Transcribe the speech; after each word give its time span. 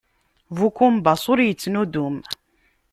Bu 0.55 0.63
ukumbaṣ 0.69 1.23
ur 1.31 1.39
ittnuddum. 1.41 2.15